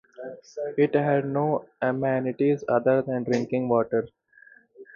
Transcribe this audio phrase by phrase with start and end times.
[0.79, 4.07] It had no amenities other than drinking water.